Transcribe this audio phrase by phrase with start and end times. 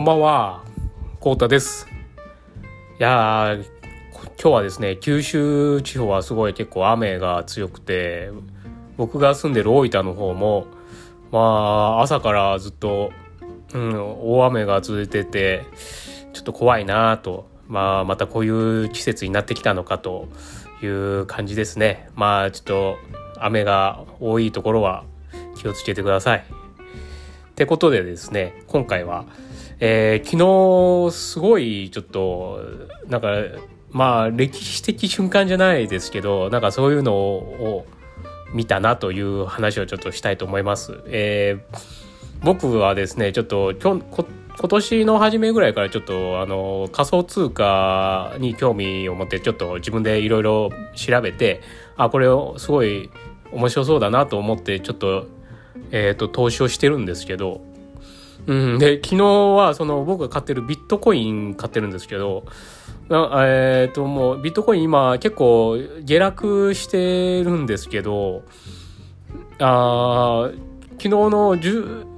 [0.00, 0.64] こんばんは、
[1.20, 1.86] コウタです。
[2.98, 3.64] いやー、
[4.14, 8.30] 今日はですね、九州地方はすごい結構雨が強くて、
[8.96, 10.68] 僕が住んでる大分の方も、
[11.30, 13.12] まあ、朝からずっと、
[13.74, 15.66] うん、大雨が続いてて、
[16.32, 20.28] ちょっと怖いなと、まあ、またこういう季節になってきたのかと
[20.82, 22.08] いう感じですね。
[22.14, 22.96] まあ、ちょっと
[23.38, 25.04] 雨が多いところは
[25.58, 26.38] 気をつけてください。
[26.38, 29.26] ってことでですね、今回は、
[29.80, 32.60] えー、昨日すごいちょっと、
[33.08, 33.28] なんか、
[33.90, 37.86] まあ歴史的瞬間じゃないですけど、なんかそういうのを
[38.52, 41.00] 見たなという話をちょっとしたいと思います。
[41.06, 41.78] えー、
[42.42, 44.00] 僕はですね、ちょっと今
[44.68, 51.62] 年の初めぐらいからちょっとあの仮想通貨に興味を持ってちょっと自分でいろいろ調べて
[51.96, 53.10] あこれをすごい
[53.52, 55.26] 面白そうだなと思ってちょっと
[55.92, 57.60] えーと、投資をしてるんですけど、
[58.46, 62.44] うん、で昨日はその僕が買ってるビットコイン買ってるんですけど
[63.10, 68.44] えっ、ー、ともうビットコイン今結構下落してるんですけど
[69.58, 70.50] あ
[70.92, 71.56] 昨日の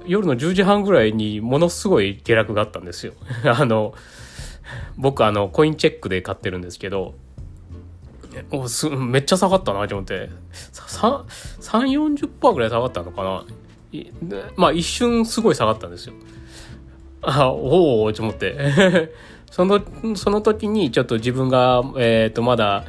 [0.05, 3.13] 夜の10時半ぐらいにものすごい下落があったんですよ。
[3.45, 3.93] あの
[4.97, 7.15] 僕あのコインチェックで買ってるんですけど
[8.51, 10.29] おすめっちゃ下がったなと思って。
[10.61, 13.45] 340%ぐらい下がったのかな。
[14.55, 16.13] まあ一瞬すごい下がったんですよ。
[17.21, 19.09] あおおと思って。
[19.51, 19.81] その
[20.15, 22.85] その時にちょっと自分がえっ、ー、とまだ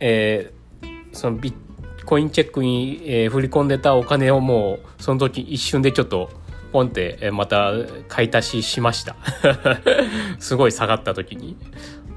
[0.00, 6.30] えー、そのビッコインチェックに、えー、振り込んでたお金をもうその時一瞬でちょっと
[6.72, 7.72] ポンって、えー、また
[8.08, 9.16] 買い足ししました。
[10.38, 11.56] すごい下がった時に。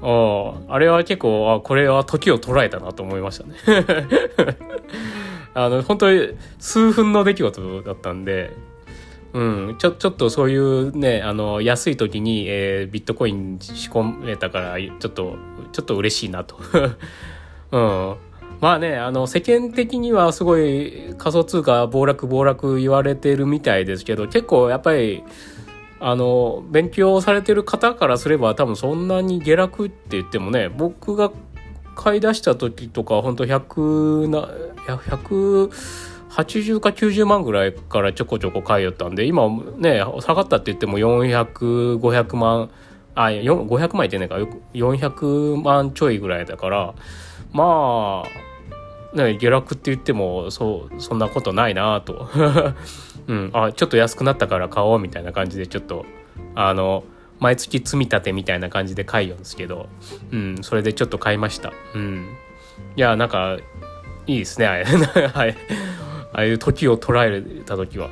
[0.02, 3.54] あれは結構あこれは時を捉えたなと思いましたね。
[5.64, 8.52] あの本当に数分の出来事だったんで
[9.32, 9.40] う
[9.72, 15.36] ん、ちょちょっとそういうねあの安い時に、えー、ビットコイン仕込めたからちょっと
[15.72, 16.56] ちょっと嬉しいなと、
[17.70, 18.16] うん、
[18.60, 25.22] まあねあの世間的にはすごい仮想通貨暴落暴落言われてるみたいですけど結構やっぱり
[26.00, 31.30] あの勉強されてる方からすれば多分そんなに下落って言ってもね僕が
[32.00, 34.48] 買い出した時とか本当100な
[34.86, 39.42] 180か90万ぐらいからちょこちょこ買いよったんで今
[39.76, 42.70] ね下がったって言っても400500万
[43.14, 44.36] あ500万いってねえか。
[44.72, 46.94] 400万ちょいぐらいだから
[47.52, 48.22] ま
[49.12, 52.30] あね下落って言ってもそうそんなことないなと。
[53.28, 56.06] うん、あちょっと安くなったから買おうみたいな感じでちょっと
[56.54, 57.04] あの
[57.40, 59.88] 毎月積み立てみたいな感じで買いよんですけど、
[60.30, 61.72] うん、それでちょっと買いました。
[61.94, 62.36] うん。
[62.96, 63.56] いや、なんか、
[64.26, 64.74] いいですね、あ
[65.34, 65.46] あ
[66.32, 68.08] あいう時を捉えた時は。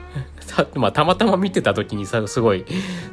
[0.49, 2.65] た,、まあ、たまたま見てた時にさすごい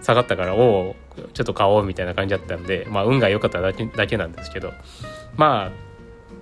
[0.01, 0.95] 下がったから、おお
[1.33, 4.73] ちょっと買おうみたいな感じだったんで、まあ、運が良かっただけだけなんですけど、
[5.35, 5.85] まあ、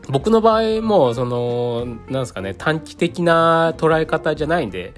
[0.07, 4.93] 僕の場合も、その、なんですかね、短期的な捉え方じゃないんで、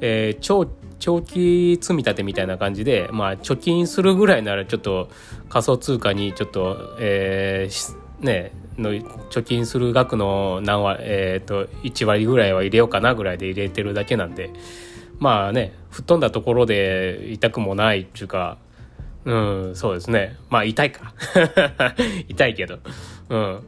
[0.00, 0.66] えー、長
[0.98, 5.08] 長期積み立てみたいな感じで、まあ、貯金するぐらいならちょっと
[5.48, 14.50] 仮想通貨にちょっと、えー、ね、の貯金する額の何割、えっ、ー、と、1割ぐらいは入れようかなぐらいで入れてるだけなんで、
[15.18, 18.58] まあね、吹っ飛んだところで痛くもないっていうか、
[19.24, 20.36] うん、そうですね。
[20.50, 21.12] まあ痛いか。
[22.28, 22.78] 痛いけど。
[23.28, 23.60] うん。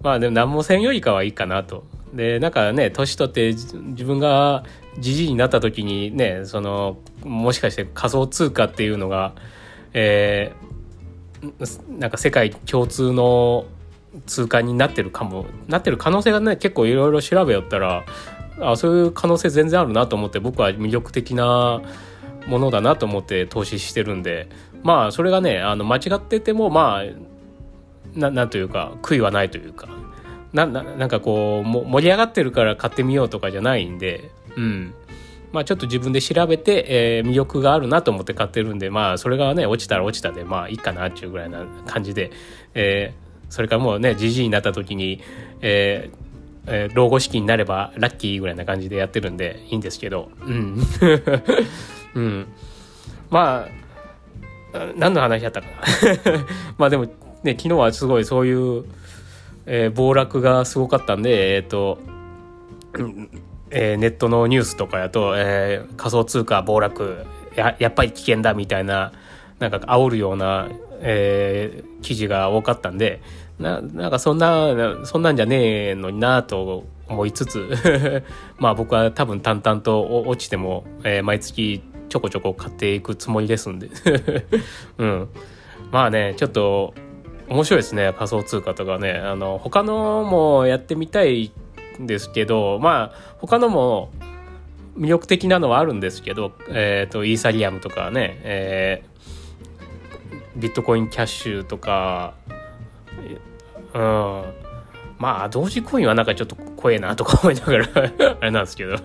[0.00, 1.84] まあでも何もせんよりかはいいかなと。
[2.14, 4.64] で、なんかね、年取って自分が
[4.98, 9.34] じじいになった時にねそのもしかして仮想通貨っていうのが、
[9.92, 13.66] えー、なんか世界共通の
[14.26, 18.04] 通貨になってるかもなってる可能性がね結構いろいろ調べよったら
[18.60, 21.82] あそういう可能性全然あるなと思って僕は魅力的な
[22.46, 24.48] ものだなと思って投資してるんで
[24.84, 29.88] まあそれがねあの間違っててもまあななんというか悔いはないというか。
[30.54, 34.94] なななんかこうも盛り上がってるから買ってみようとかじゃないんでうん。
[35.52, 42.32] まあちょっと自分で調べて、えー、魅力があるなと思って買ってるんで、まあそれがね、落ちたら落ちたで、まあいいかなっていうぐらいな感じで、
[42.74, 45.20] えー、それからもうね、じじいになった時に、
[45.60, 46.24] えー
[46.66, 50.80] えー、老後資金になればラッキーぐらいな感じでやってるんでいいんですけど、うん。
[52.14, 52.46] うん。
[53.30, 53.68] ま
[54.72, 56.44] あ、何の話やったかな。
[56.78, 57.06] まあでも
[57.44, 58.84] ね、昨日はすごいそういう、
[59.66, 61.98] えー、暴落がすごかったんで、え、ー、と、
[63.70, 67.24] えー、ネットのニュースとかやと、えー、仮想通貨暴落
[67.56, 69.12] ややっぱり危険だみたいな
[69.58, 70.68] なんか煽るような、
[71.00, 73.20] えー、記事が多かったんで
[73.58, 77.68] ななんかそんなそんなんじゃねえのになと思いつつ
[78.58, 81.82] まあ僕は多分淡々と落ちても、えー、毎月
[82.14, 83.90] ちょこちょこ買っていくつもりですんで。
[84.98, 85.28] うん。
[85.90, 86.94] まあね、ちょっと、
[87.48, 89.12] 面白いですね、仮想通貨とかね。
[89.12, 91.52] あの、他のもやってみたい
[92.00, 94.10] んですけど、まあ、他のも
[94.96, 102.34] 魅力的なのはあるんですけど、えっ、ー、と、イーサリアムとかね、えー、ビットコインキャッシュとか、
[103.92, 104.44] うん。
[105.18, 107.86] まあ、同時コインはなんかちょっと怖えなとか思いながら
[108.40, 108.96] あれなんですけど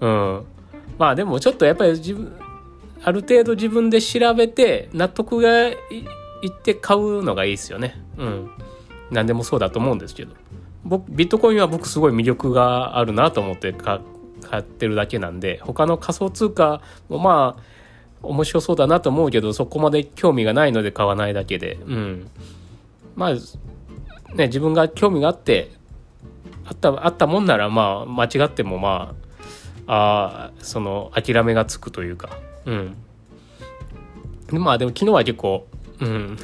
[0.00, 0.46] うん。
[0.98, 2.32] まあでもちょっとやっぱり自分、
[3.02, 5.70] ある程度自分で調べて納得が
[6.42, 8.00] いって買うのがいいですよね。
[8.16, 8.50] うん。
[9.10, 10.34] 何でもそうだと思うんですけど。
[10.84, 14.00] 僕、ビットコインは僕すごい魅力があるなと思って買
[14.58, 17.62] ってるだけなんで、他の仮想通貨もまあ、
[18.22, 21.78] 面白そうだなと思うけど、そこまで興味がないので買わないだけで。
[21.86, 22.30] うん。
[23.16, 23.32] まあ、
[24.34, 25.70] ね、自分が興味があって、
[26.64, 29.14] あった、あったもんなら、まあ、間違っても、ま
[29.86, 32.30] あ、あその、諦めがつくというか、
[32.66, 32.96] うん。
[34.52, 35.66] まあ、でも昨日は結構、
[36.00, 36.38] うん、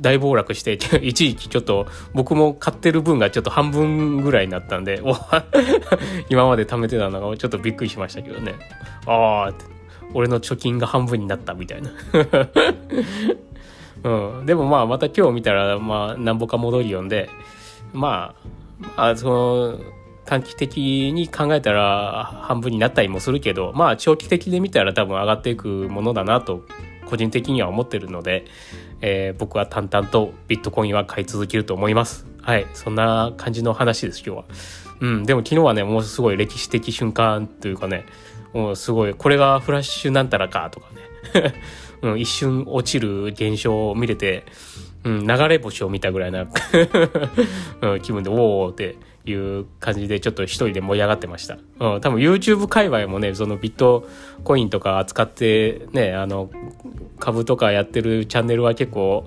[0.00, 5.02] 大暴落して、一時期ちょっと僕も買ってる分がちょっと半分ぐらいになったんで、
[6.30, 8.54] 今まで貯めてたのがちょっとびっくりしましたけどね。
[9.06, 9.52] ああ、
[10.14, 11.90] 俺の貯金が半分になったみたいな。
[14.04, 14.46] うん。
[14.46, 17.28] でもまあ、また今日見たら、まあ、なんぼか戻り読んで、
[17.92, 18.48] まあ、
[18.96, 19.78] まあ、その、
[20.24, 26.64] 短期的に考えたら半分になったりもするけど、まあ、長期的で見たら多分上がっていくものだなと、
[27.08, 28.44] 個人的には思ってるので、
[29.00, 32.26] えー、僕は淡々とビットコインは買い続けると思います。
[32.42, 32.66] はい。
[32.74, 34.44] そんな感じの話です、今日は。
[35.00, 35.24] うん。
[35.24, 38.04] でも昨日はね、もうすごい歴史的瞬間というかね、
[38.52, 40.86] もうすごい、これがフラッシュなんたらかとか
[41.42, 41.54] ね。
[42.00, 44.44] うん、一瞬落ちる現象を見れて、
[45.04, 46.46] うん、流れ星を見たぐらいな
[47.82, 48.96] うん、気分で、おおって
[49.26, 51.58] いう感じでちょっと一人で盛り上がってました。
[51.80, 54.08] うん、多分 YouTube 界隈もね、そのビット
[54.44, 56.50] コインとか扱ってね、あの、
[57.18, 59.26] 株とかやってるチャンネルは結構、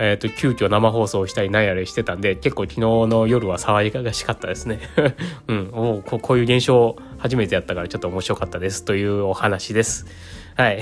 [0.00, 4.78] え、ー、と、急遽生放送したりなんやらしてたんで、結構昨日の夜は騒がしかったですね。
[5.48, 10.06] うん、おここういう現象初めてやったからちょっと面白かったですというお話です。
[10.56, 10.80] はい。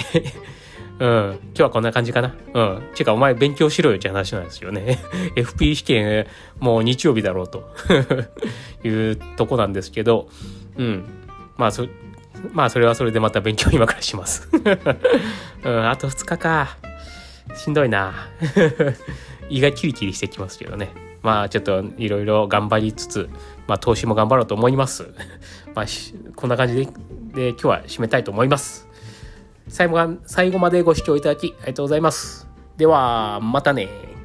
[0.98, 1.38] うん。
[1.44, 2.34] 今日はこんな感じかな。
[2.54, 2.82] うん。
[2.94, 4.98] ちゅうか、お前勉強しろよって話なんですよね。
[5.36, 6.26] FP 試験、
[6.58, 7.70] もう日曜日だろうと
[8.84, 10.28] いうとこなんですけど、
[10.76, 11.04] うん。
[11.56, 11.86] まあ、そ、
[12.52, 14.48] まあ、それはそれでまた勉強今からします
[15.64, 16.76] うん、あと2日か。
[17.54, 18.14] しんどいな。
[19.48, 20.92] 胃がキリキリしてきますけどね。
[21.22, 23.28] まあ、ちょっといろいろ頑張りつつ、
[23.66, 25.08] まあ、投資も頑張ろうと思います。
[25.74, 25.86] まあ、
[26.36, 26.84] こんな感じで、
[27.34, 28.85] で、今日は締めたいと思います。
[29.68, 32.48] 最後最後までご視聴いただきありがとうございます。
[32.76, 34.15] では、またね。